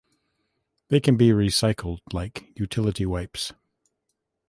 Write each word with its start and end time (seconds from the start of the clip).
They 0.87 0.99
can 0.99 1.15
be 1.15 1.29
recycled 1.29 1.99
like 2.11 2.57
utility 2.59 3.05
wipes. 3.05 3.53